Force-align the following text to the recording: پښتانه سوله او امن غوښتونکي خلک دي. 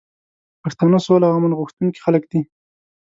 پښتانه 0.61 0.97
سوله 1.05 1.25
او 1.29 1.35
امن 1.37 1.53
غوښتونکي 1.59 1.99
خلک 2.05 2.23
دي. 2.31 2.41